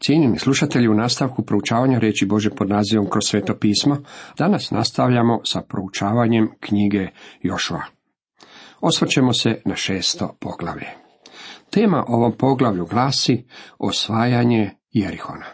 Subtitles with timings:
[0.00, 3.96] Cijenjeni slušatelji, u nastavku proučavanja riječi Bože pod nazivom kroz sveto pismo,
[4.38, 7.08] danas nastavljamo sa proučavanjem knjige
[7.42, 7.82] Jošua.
[8.80, 10.86] Osvrćemo se na šesto poglavlje.
[11.70, 13.44] Tema ovom poglavlju glasi
[13.78, 15.46] osvajanje Jerihona.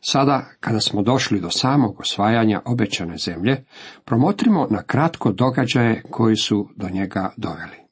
[0.00, 3.64] Sada, kada smo došli do samog osvajanja obećane zemlje,
[4.04, 7.83] promotrimo na kratko događaje koji su do njega doveli.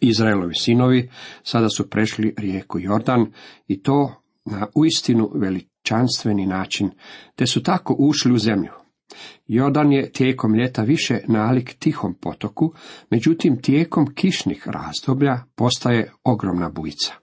[0.00, 1.10] Izraelovi sinovi
[1.42, 3.32] sada su prešli rijeku Jordan
[3.68, 6.90] i to na uistinu veličanstveni način,
[7.34, 8.70] te su tako ušli u zemlju.
[9.46, 12.74] Jordan je tijekom ljeta više nalik tihom potoku,
[13.10, 17.14] međutim tijekom kišnih razdoblja postaje ogromna bujica.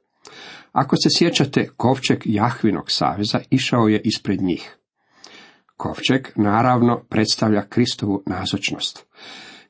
[0.72, 4.78] Ako se sjećate, kovčeg Jahvinog saveza išao je ispred njih.
[5.78, 9.06] Kovčeg naravno predstavlja Kristovu nazočnost.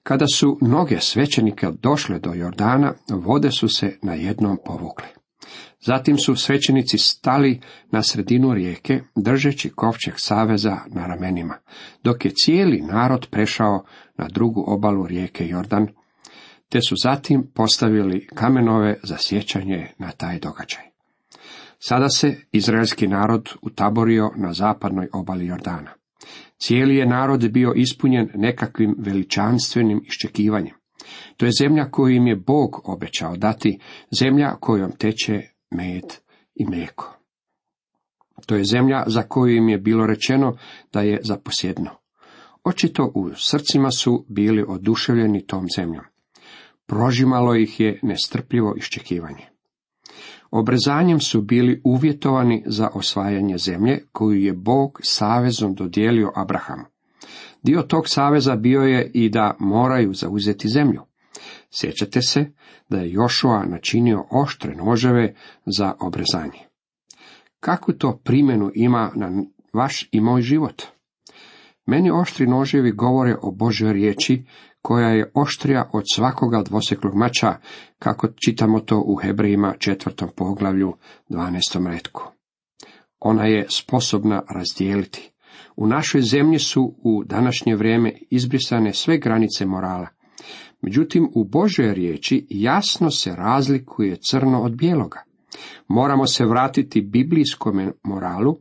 [0.04, 5.08] Kada su mnoge svećenike došle do Jordana, vode su se na jednom povukle.
[5.86, 7.62] Zatim su svećenici stali
[7.92, 11.58] na sredinu rijeke, držeći kovčeg saveza na ramenima,
[12.04, 13.84] dok je cijeli narod prešao
[14.18, 15.88] na drugu obalu rijeke Jordan,
[16.70, 20.84] te su zatim postavili kamenove za sjećanje na taj događaj.
[21.80, 26.01] Sada se izraelski narod utaborio na zapadnoj obali Jordana.
[26.58, 30.76] Cijeli je narod bio ispunjen nekakvim veličanstvenim iščekivanjem.
[31.38, 33.80] To je zemlja koju im je Bog obećao dati,
[34.20, 36.04] zemlja kojom teče med
[36.56, 37.18] i mlijeko.
[38.46, 40.58] To je zemlja za koju im je bilo rečeno
[40.94, 41.90] da je zaposjedno.
[42.64, 46.06] Očito u srcima su bili oduševljeni tom zemljom.
[46.86, 49.48] Prožimalo ih je nestrpljivo iščekivanje.
[50.52, 56.84] Obrezanjem su bili uvjetovani za osvajanje zemlje koju je Bog savezom dodijelio Abrahamu.
[57.64, 61.02] Dio tog saveza bio je i da moraju zauzeti zemlju.
[61.72, 62.46] Sjećate se
[62.90, 65.36] da je Jošua načinio oštre noževe
[65.66, 66.60] za obrezanje.
[67.60, 70.84] Kakvu to primjenu ima na vaš i moj život?
[71.86, 74.46] Meni oštri noževi govore o Božoj riječi
[74.82, 77.56] koja je oštrija od svakoga dvoseklog mača,
[78.00, 80.94] kako čitamo to u Hebrejima četvrtom poglavlju,
[81.30, 81.88] 12.
[81.88, 82.24] redku.
[83.20, 85.32] Ona je sposobna razdijeliti.
[85.76, 90.08] U našoj zemlji su u današnje vrijeme izbrisane sve granice morala.
[90.82, 95.24] Međutim, u Božoj riječi jasno se razlikuje crno od bijeloga.
[95.88, 98.58] Moramo se vratiti biblijskom moralu,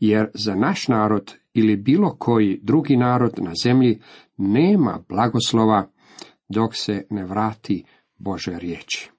[0.00, 4.00] jer za naš narod ili bilo koji drugi narod na zemlji
[4.36, 5.90] nema blagoslova
[6.48, 7.84] dok se ne vrati
[8.18, 9.10] Bože riječi.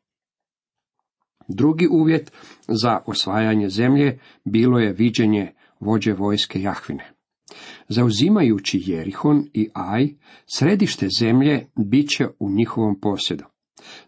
[1.48, 2.32] Drugi uvjet
[2.68, 7.12] za osvajanje zemlje bilo je viđenje vođe vojske Jahvine.
[7.88, 10.10] Zauzimajući Jerihon i Aj,
[10.46, 13.44] središte zemlje bit će u njihovom posjedu.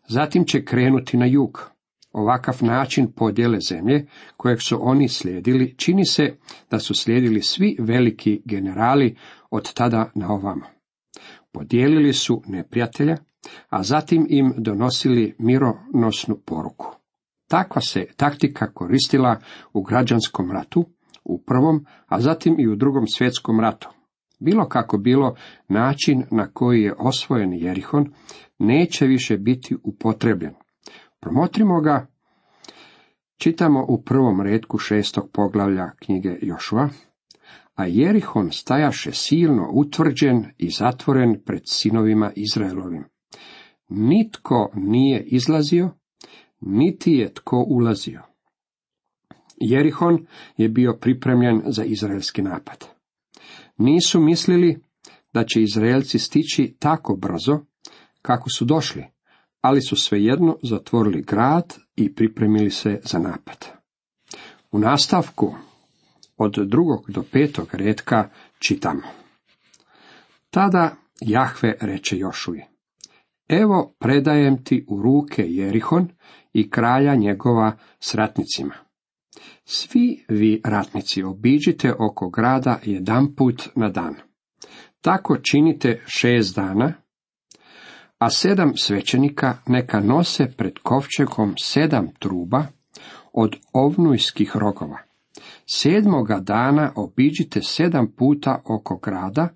[0.07, 1.71] Zatim će krenuti na jug.
[2.11, 4.05] Ovakav način podjele zemlje,
[4.37, 6.35] kojeg su oni slijedili, čini se
[6.71, 9.15] da su slijedili svi veliki generali
[9.49, 10.65] od tada na ovamo.
[11.51, 13.17] Podijelili su neprijatelja,
[13.69, 16.95] a zatim im donosili mironosnu poruku.
[17.47, 19.39] Takva se taktika koristila
[19.73, 20.85] u građanskom ratu,
[21.23, 23.89] u prvom, a zatim i u drugom svjetskom ratu.
[24.39, 25.35] Bilo kako bilo,
[25.67, 28.13] način na koji je osvojen Jerihon
[28.59, 30.53] neće više biti upotrebljen.
[31.21, 32.07] Promotrimo ga,
[33.37, 36.89] čitamo u prvom redku šestog poglavlja knjige Jošua,
[37.75, 43.03] a Jerihon stajaše silno utvrđen i zatvoren pred sinovima Izraelovim.
[43.89, 45.89] Nitko nije izlazio,
[46.59, 48.21] niti je tko ulazio.
[49.57, 50.25] Jerihon
[50.57, 52.85] je bio pripremljen za izraelski napad.
[53.77, 54.83] Nisu mislili
[55.33, 57.59] da će Izraelci stići tako brzo
[58.21, 59.05] kako su došli,
[59.61, 63.67] ali su svejedno zatvorili grad i pripremili se za napad.
[64.71, 65.55] U nastavku
[66.37, 68.29] od drugog do petog redka
[68.59, 69.01] čitamo.
[70.49, 72.61] Tada Jahve reče Jošuji,
[73.49, 76.07] evo predajem ti u ruke Jerihon
[76.53, 78.73] i kralja njegova s ratnicima.
[79.65, 84.15] Svi vi ratnici obiđite oko grada jedan put na dan.
[85.01, 86.93] Tako činite šest dana,
[88.21, 92.63] a sedam svećenika neka nose pred kovčegom sedam truba
[93.33, 94.97] od ovnujskih rogova
[95.65, 99.49] Sedmoga dana obiđite sedam puta oko grada,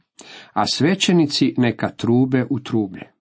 [0.54, 3.12] a svećenici neka trube u trublje.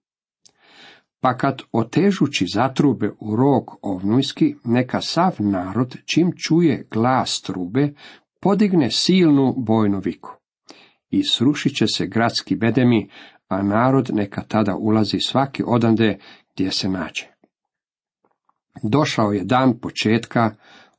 [1.20, 7.94] Pa kad otežući zatrube u rog ovnujski, neka sav narod, čim čuje glas trube,
[8.40, 10.30] podigne silnu bojnu viku.
[11.10, 13.08] I srušit će se gradski bedemi,
[13.54, 16.18] a narod neka tada ulazi svaki odande
[16.54, 17.26] gdje se nađe.
[18.82, 20.54] Došao je dan početka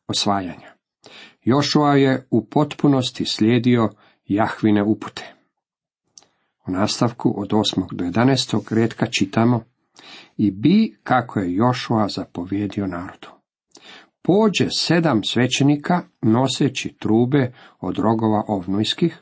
[0.08, 0.76] osvajanja.
[1.44, 3.90] Jošua je u potpunosti slijedio
[4.26, 5.34] Jahvine upute.
[6.68, 7.96] U nastavku od 8.
[7.96, 8.76] do 11.
[8.76, 9.64] redka čitamo
[10.38, 13.28] i bi kako je Jošua zapovjedio narodu.
[14.22, 19.22] Pođe sedam svećenika noseći trube od rogova ovnujskih,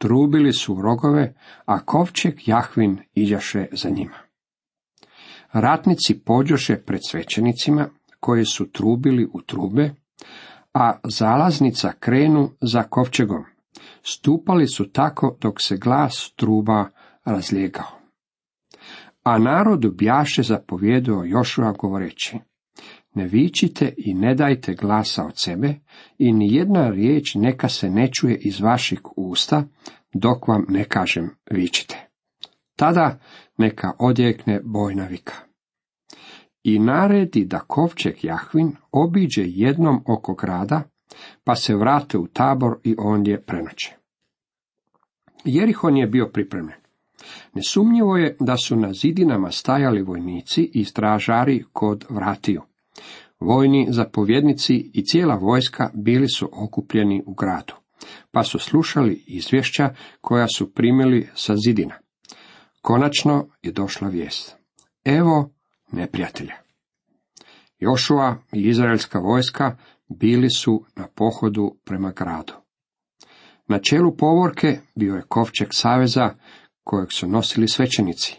[0.00, 4.18] trubili su rogove, a kovčeg Jahvin iđaše za njima.
[5.52, 7.88] Ratnici pođoše pred svećenicima,
[8.20, 9.90] koji su trubili u trube,
[10.74, 13.44] a zalaznica krenu za kovčegom.
[14.02, 16.88] Stupali su tako dok se glas truba
[17.24, 18.00] razlijegao.
[19.22, 22.38] A narodu bjaše zapovjedao Jošua govoreći,
[23.14, 25.74] ne vičite i ne dajte glasa od sebe
[26.18, 29.64] i ni jedna riječ neka se ne čuje iz vaših usta,
[30.14, 32.08] dok vam ne kažem vičite.
[32.76, 33.18] Tada
[33.58, 35.34] neka odjekne bojna vika.
[36.62, 40.82] I naredi da kovčeg Jahvin obiđe jednom oko grada,
[41.44, 43.96] pa se vrate u tabor i ondje prenoće.
[45.44, 46.80] Jerihon je bio pripremljen.
[47.54, 52.62] Nesumnjivo je da su na zidinama stajali vojnici i stražari kod vratiju.
[53.40, 57.74] Vojni zapovjednici i cijela vojska bili su okupljeni u gradu,
[58.30, 61.94] pa su slušali izvješća koja su primili sa zidina.
[62.82, 64.56] Konačno je došla vijest.
[65.04, 65.50] Evo
[65.92, 66.54] neprijatelja.
[67.78, 69.76] Jošua i izraelska vojska
[70.08, 72.52] bili su na pohodu prema gradu.
[73.68, 76.34] Na čelu povorke bio je kovčeg saveza
[76.84, 78.36] kojeg su nosili svećenici,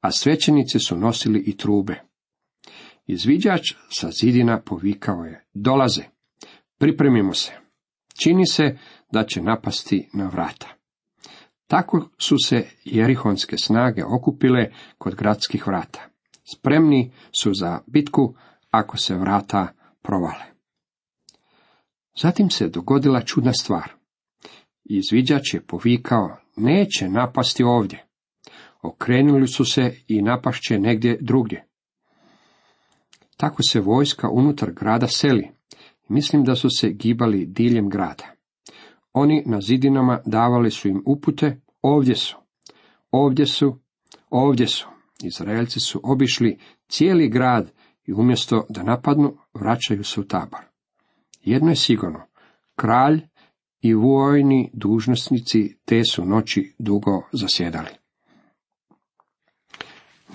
[0.00, 2.02] a svećenici su nosili i trube.
[3.06, 6.02] Izviđač sa zidina povikao je, dolaze,
[6.78, 7.52] pripremimo se.
[8.22, 8.78] Čini se
[9.12, 10.68] da će napasti na vrata.
[11.66, 16.08] Tako su se jerihonske snage okupile kod gradskih vrata.
[16.54, 18.34] Spremni su za bitku
[18.70, 19.68] ako se vrata
[20.02, 20.44] provale.
[22.22, 23.92] Zatim se dogodila čudna stvar.
[24.84, 28.06] Izviđač je povikao, neće napasti ovdje.
[28.82, 31.66] Okrenuli su se i napašće negdje drugdje.
[33.36, 35.50] Tako se vojska unutar grada seli.
[36.08, 38.24] Mislim da su se gibali diljem grada.
[39.12, 42.36] Oni na zidinama davali su im upute, ovdje su,
[43.10, 43.78] ovdje su,
[44.30, 44.86] ovdje su.
[45.22, 46.58] Izraelci su obišli
[46.88, 47.72] cijeli grad
[48.06, 50.60] i umjesto da napadnu, vraćaju se u tabor.
[51.42, 52.20] Jedno je sigurno,
[52.76, 53.20] kralj
[53.80, 58.03] i vojni dužnosnici te su noći dugo zasjedali.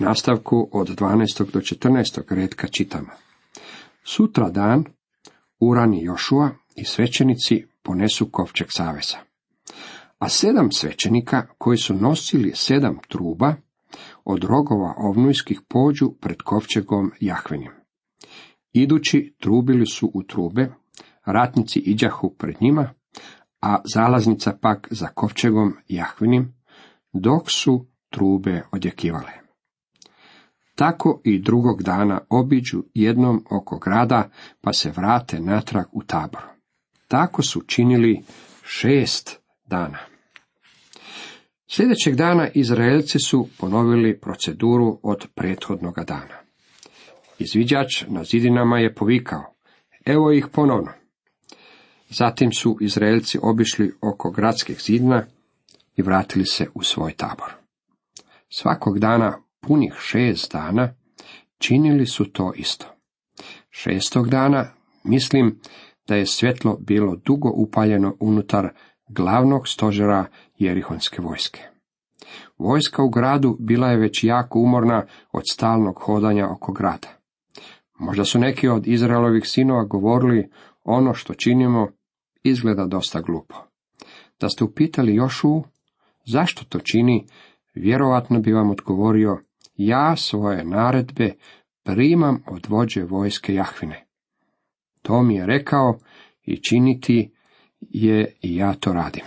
[0.00, 1.52] Nastavku od 12.
[1.52, 2.34] do 14.
[2.34, 3.08] redka čitamo.
[4.04, 4.84] Sutra dan
[5.60, 9.16] Urani Jošua i svećenici ponesu kovčeg saveza.
[10.18, 13.54] A sedam svećenika koji su nosili sedam truba
[14.24, 17.72] od rogova ovnujskih pođu pred kovčegom Jahvenim.
[18.72, 20.68] Idući trubili su u trube,
[21.24, 22.94] ratnici iđahu pred njima,
[23.60, 26.54] a zalaznica pak za kovčegom Jahvinim,
[27.12, 29.39] dok su trube odjekivale.
[30.80, 34.30] Tako i drugog dana obiđu jednom oko grada,
[34.60, 36.42] pa se vrate natrag u tabor.
[37.08, 38.22] Tako su činili
[38.64, 39.98] šest dana.
[41.66, 46.38] Sljedećeg dana Izraelci su ponovili proceduru od prethodnoga dana.
[47.38, 49.54] Izviđač na zidinama je povikao,
[50.04, 50.92] evo ih ponovno.
[52.08, 55.26] Zatim su Izraelci obišli oko gradskih zidina
[55.96, 57.52] i vratili se u svoj tabor.
[58.48, 60.94] Svakog dana punih šest dana
[61.58, 62.86] činili su to isto.
[63.70, 64.66] Šestog dana
[65.04, 65.60] mislim
[66.08, 68.68] da je svjetlo bilo dugo upaljeno unutar
[69.08, 70.24] glavnog stožera
[70.58, 71.60] Jerihonske vojske.
[72.58, 77.08] Vojska u gradu bila je već jako umorna od stalnog hodanja oko grada.
[77.98, 80.50] Možda su neki od Izraelovih sinova govorili
[80.84, 81.88] ono što činimo
[82.42, 83.54] izgleda dosta glupo.
[84.40, 85.62] Da ste upitali Jošu
[86.26, 87.26] zašto to čini,
[87.74, 89.38] vjerovatno bi vam odgovorio
[89.86, 91.34] ja svoje naredbe
[91.82, 94.06] primam od vođe vojske Jahvine.
[95.02, 95.98] To mi je rekao
[96.42, 97.32] i činiti
[97.80, 99.24] je i ja to radim.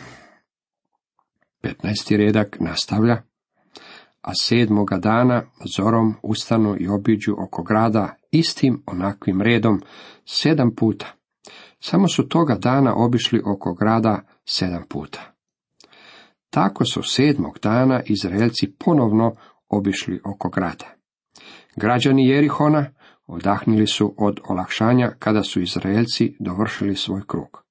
[1.64, 2.18] 15.
[2.18, 3.22] redak nastavlja,
[4.22, 5.44] a sedmoga dana
[5.78, 9.82] zorom ustanu i obiđu oko grada istim onakvim redom
[10.26, 11.14] sedam puta.
[11.80, 15.34] Samo su toga dana obišli oko grada sedam puta.
[16.50, 19.36] Tako su sedmog dana Izraelci ponovno
[19.70, 20.86] obišli oko grada.
[21.76, 22.86] Građani Jerihona
[23.28, 27.64] odahnili su od olakšanja kada su Izraelci dovršili svoj krug.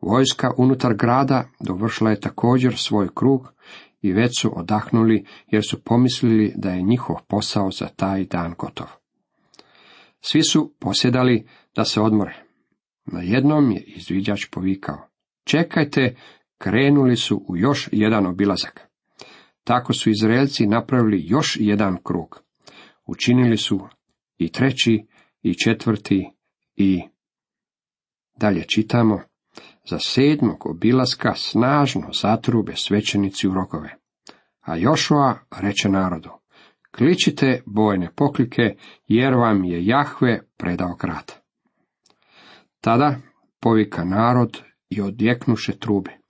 [0.00, 3.52] Vojska unutar grada dovršila je također svoj krug
[4.00, 8.86] i već su odahnuli jer su pomislili da je njihov posao za taj dan gotov.
[10.20, 12.42] Svi su posjedali da se odmore.
[13.04, 15.08] Na jednom je izviđač povikao.
[15.44, 16.16] Čekajte,
[16.58, 18.91] krenuli su u još jedan obilazak.
[19.64, 22.42] Tako su Izraelci napravili još jedan krug.
[23.06, 23.80] Učinili su
[24.38, 25.06] i treći,
[25.42, 26.30] i četvrti,
[26.76, 27.02] i...
[28.36, 29.20] Dalje čitamo,
[29.90, 33.96] za sedmog obilaska snažno zatrube svećenici u rogove.
[34.60, 36.30] A Jošua reče narodu,
[36.96, 38.76] kličite bojne poklike,
[39.06, 41.32] jer vam je Jahve predao grad.
[42.80, 43.16] Tada
[43.60, 46.21] povika narod i odjeknuše trube.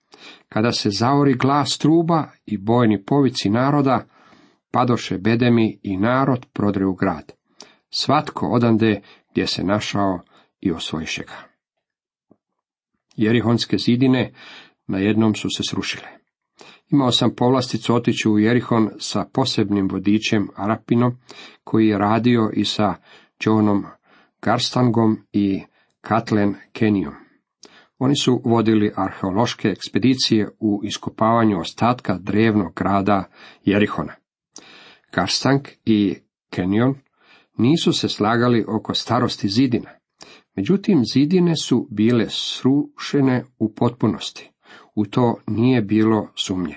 [0.49, 4.05] Kada se zaori glas truba i bojni povici naroda,
[4.71, 7.31] padoše bedemi i narod prodre u grad.
[7.89, 9.01] Svatko odande
[9.31, 10.19] gdje se našao
[10.61, 11.53] i osvojiše ga.
[13.15, 14.33] Jerihonske zidine
[14.87, 16.07] na jednom su se srušile.
[16.91, 21.17] Imao sam povlasticu otići u Jerihon sa posebnim vodičem Arapinom,
[21.63, 22.95] koji je radio i sa
[23.45, 23.85] Johnom
[24.41, 25.61] Garstangom i
[26.01, 27.22] Katlen Kenijom.
[28.03, 33.23] Oni su vodili arheološke ekspedicije u iskopavanju ostatka drevnog grada
[33.65, 34.13] Jerihona.
[35.13, 36.15] Garstang i
[36.49, 36.95] Kenyon
[37.57, 39.89] nisu se slagali oko starosti zidina.
[40.55, 44.51] Međutim, zidine su bile srušene u potpunosti.
[44.95, 46.75] U to nije bilo sumnje.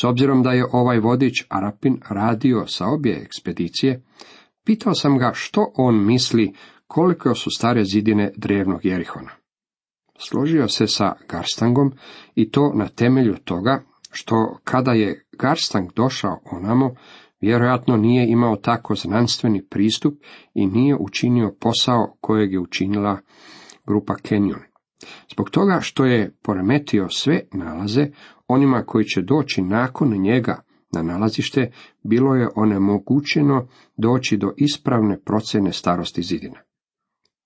[0.00, 4.04] S obzirom da je ovaj vodič Arapin radio sa obje ekspedicije,
[4.66, 6.52] pitao sam ga što on misli
[6.86, 9.43] koliko su stare zidine drevnog Jerihona.
[10.28, 11.92] Složio se sa Garstangom
[12.34, 16.94] i to na temelju toga što kada je Garstang došao onamo,
[17.40, 20.14] vjerojatno nije imao tako znanstveni pristup
[20.54, 23.18] i nije učinio posao kojeg je učinila
[23.86, 24.60] grupa Kenyon.
[25.32, 28.06] Zbog toga što je poremetio sve nalaze,
[28.48, 30.62] onima koji će doći nakon njega
[30.92, 36.58] na nalazište, bilo je onemogućeno doći do ispravne procjene starosti zidina.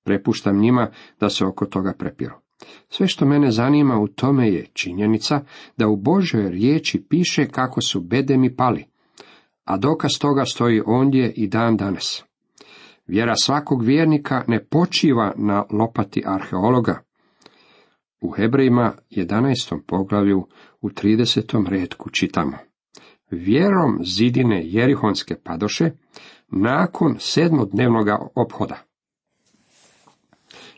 [0.05, 2.48] Prepuštam njima da se oko toga prepiru.
[2.89, 5.41] Sve što mene zanima u tome je činjenica
[5.77, 8.85] da u Božoj riječi piše kako su bedemi pali,
[9.65, 12.25] a dokaz toga stoji ondje i dan danas.
[13.07, 17.03] Vjera svakog vjernika ne počiva na lopati arheologa.
[18.21, 19.81] U Hebrejima 11.
[19.87, 20.47] poglavlju
[20.81, 21.69] u 30.
[21.69, 22.59] redku čitamo.
[23.31, 25.91] Vjerom zidine Jerihonske padoše
[26.49, 28.79] nakon sedmodnevnoga ophoda.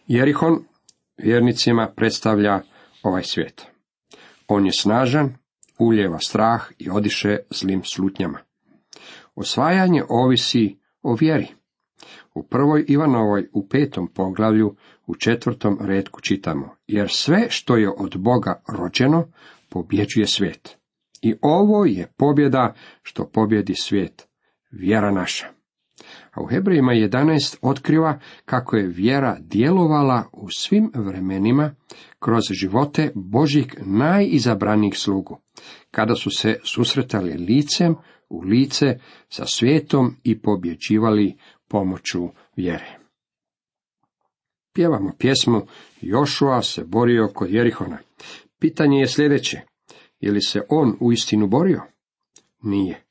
[0.06, 0.64] Jerihon
[1.22, 2.62] vjernicima predstavlja
[3.02, 3.66] ovaj svijet.
[4.48, 5.34] On je snažan,
[5.78, 8.38] uljeva strah i odiše zlim slutnjama.
[9.34, 11.46] Osvajanje ovisi o vjeri.
[12.34, 18.16] U prvoj Ivanovoj u petom poglavlju u četvrtom redku čitamo, jer sve što je od
[18.18, 19.28] Boga rođeno
[19.68, 20.76] pobjeđuje svijet.
[21.22, 24.28] I ovo je pobjeda što pobjedi svijet,
[24.70, 25.59] vjera naša.
[26.30, 31.74] A u Hebrejima 11 otkriva kako je vjera djelovala u svim vremenima
[32.18, 35.38] kroz živote Božih najizabranijih slugu,
[35.90, 37.94] kada su se susretali licem
[38.28, 41.36] u lice sa svijetom i pobjeđivali
[41.68, 42.98] pomoću vjere.
[44.72, 45.62] Pjevamo pjesmu
[46.00, 47.98] Jošua se borio kod Jerihona.
[48.58, 49.60] Pitanje je sljedeće.
[50.20, 51.82] Je li se on u istinu borio?
[52.62, 53.04] Nije.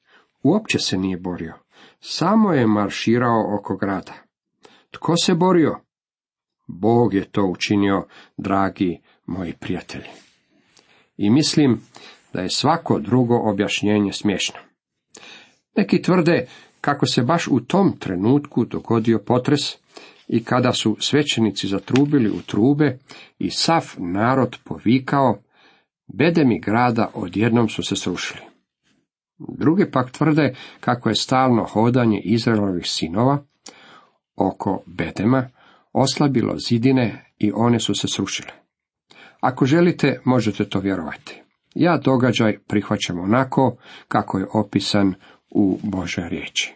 [0.43, 1.53] Uopće se nije borio.
[1.99, 4.13] Samo je marširao oko grada.
[4.91, 5.79] Tko se borio?
[6.67, 10.09] Bog je to učinio, dragi moji prijatelji.
[11.17, 11.81] I mislim
[12.33, 14.59] da je svako drugo objašnjenje smiješno.
[15.75, 16.47] Neki tvrde
[16.81, 19.59] kako se baš u tom trenutku dogodio potres
[20.27, 22.97] i kada su svećenici zatrubili u trube
[23.39, 25.39] i sav narod povikao,
[26.07, 28.48] bedemi grada odjednom su se srušili.
[29.39, 33.37] Drugi pak tvrde kako je stalno hodanje Izraelovih sinova
[34.35, 35.49] oko bedema
[35.93, 38.51] oslabilo zidine i one su se srušile.
[39.39, 41.41] Ako želite, možete to vjerovati.
[41.75, 43.75] Ja događaj prihvaćam onako
[44.07, 45.13] kako je opisan
[45.49, 46.75] u Božoj riječi.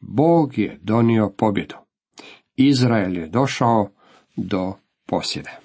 [0.00, 1.74] Bog je donio pobjedu.
[2.56, 3.90] Izrael je došao
[4.36, 4.72] do
[5.06, 5.63] posjede.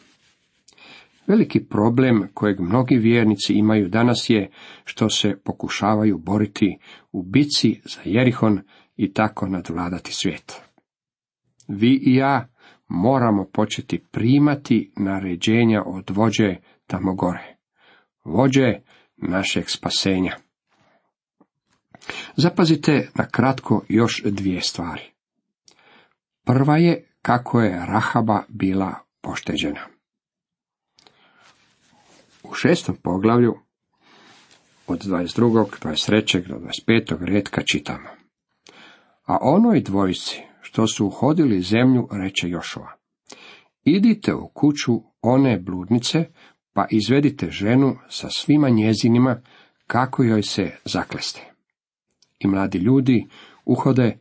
[1.30, 4.52] Veliki problem kojeg mnogi vjernici imaju danas je
[4.86, 6.78] što se pokušavaju boriti
[7.12, 8.62] u bici za Jerihon
[8.96, 10.62] i tako nadvladati svijet.
[11.68, 12.48] Vi i ja
[12.88, 16.56] moramo početi primati naređenja od vođe
[16.88, 17.58] tamo gore.
[18.26, 18.74] Vođe
[19.18, 20.36] našeg spasenja.
[22.36, 25.04] Zapazite na kratko još dvije stvari.
[26.46, 29.99] Prva je kako je Rahaba bila pošteđena.
[32.50, 33.56] U šestom poglavlju
[34.88, 35.66] od 22.
[35.82, 36.48] 23.
[36.48, 36.56] do
[36.88, 37.26] 25.
[37.26, 38.10] redka čitamo.
[39.26, 42.92] A onoj dvojici, što su uhodili zemlju, reče Jošova.
[43.84, 46.26] idite u kuću one bludnice,
[46.74, 49.42] pa izvedite ženu sa svima njezinima,
[49.88, 51.54] kako joj se zakleste.
[52.40, 53.28] I mladi ljudi
[53.66, 54.18] uhode,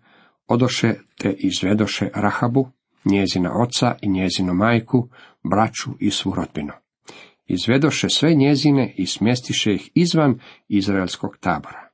[0.46, 2.68] odoše te izvedoše Rahabu,
[3.04, 5.08] njezina oca i njezinu majku,
[5.44, 6.72] braću i svu rodbinu.
[7.48, 11.88] Izvedoše sve njezine i smjestiše ih izvan izraelskog tabora.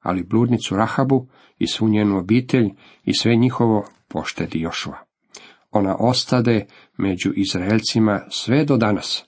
[0.00, 2.68] Ali bludnicu Rahabu i svu njenu obitelj
[3.04, 4.98] i sve njihovo poštedi Jošua.
[5.70, 9.24] Ona ostade među Izraelcima sve do danas,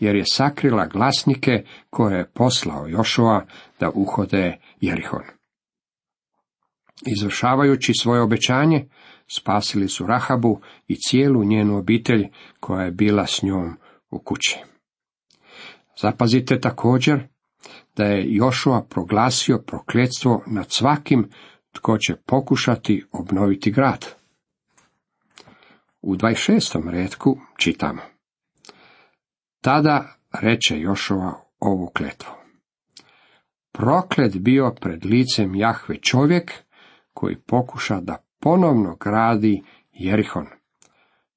[0.00, 3.46] jer je sakrila glasnike koje je poslao Jošua
[3.80, 5.24] da uhode Jerihon.
[7.06, 8.88] Izvršavajući svoje obećanje,
[9.26, 12.28] spasili su Rahabu i cijelu njenu obitelj
[12.60, 13.76] koja je bila s njom
[14.10, 14.58] u kući.
[16.00, 17.28] Zapazite također
[17.96, 21.30] da je Jošua proglasio prokletstvo nad svakim
[21.72, 24.06] tko će pokušati obnoviti grad.
[26.02, 26.90] U 26.
[26.90, 28.02] redku čitamo.
[29.60, 32.30] Tada reče Jošova ovu kletvu.
[33.72, 36.52] Proklet bio pred licem Jahve čovjek
[37.12, 39.62] koji pokuša da ponovno gradi
[39.92, 40.46] Jerihon.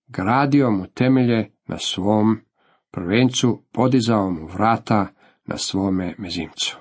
[0.08, 2.42] Gradio mu temelje na svom
[2.92, 5.08] prvencu, podizao mu vrata
[5.46, 6.78] na svome mezimcu.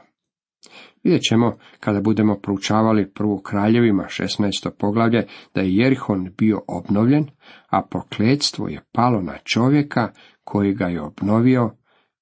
[1.04, 4.70] Vidjet ćemo, kada budemo proučavali prvu kraljevima 16.
[4.78, 7.26] poglavlje, da je Jerihon bio obnovljen,
[7.68, 10.12] a prokletstvo je palo na čovjeka
[10.44, 11.76] koji ga je obnovio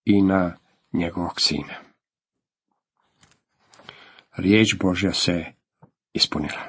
[0.05, 0.57] i na
[0.93, 1.75] njegovog sina.
[4.37, 5.45] Riječ Božja se
[6.13, 6.63] ispunila.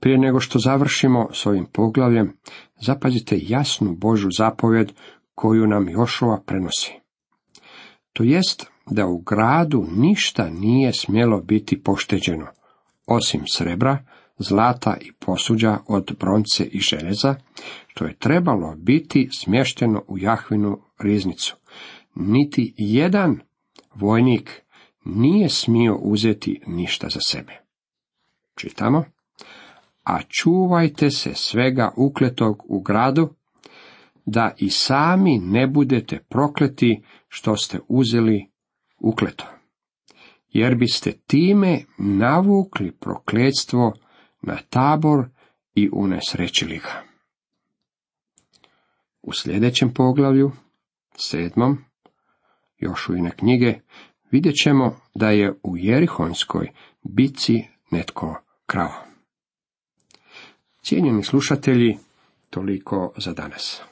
[0.00, 2.36] Prije nego što završimo s ovim poglavljem,
[2.80, 4.92] zapazite jasnu Božu zapovjed
[5.34, 6.92] koju nam Jošova prenosi.
[8.12, 12.46] To jest da u gradu ništa nije smjelo biti pošteđeno,
[13.06, 14.04] osim srebra,
[14.38, 17.34] zlata i posuđa od bronce i željeza,
[17.86, 21.56] što je trebalo biti smješteno u Jahvinu riznicu.
[22.14, 23.40] Niti jedan
[23.94, 24.62] vojnik
[25.04, 27.52] nije smio uzeti ništa za sebe.
[28.56, 29.04] Čitamo.
[30.04, 33.34] A čuvajte se svega ukletog u gradu,
[34.26, 38.50] da i sami ne budete prokleti što ste uzeli
[38.98, 39.44] ukleto.
[40.48, 43.92] Jer biste time navukli prokletstvo
[44.42, 45.28] na tabor
[45.74, 47.02] i unesrećili ga.
[49.22, 50.52] U sljedećem poglavlju,
[51.16, 51.78] sedmom,
[52.78, 53.74] još u ine knjige,
[54.30, 56.70] vidjet ćemo da je u Jerihonskoj
[57.02, 58.92] bici netko krao.
[60.82, 61.98] Cijenjeni slušatelji,
[62.50, 63.82] toliko za danas.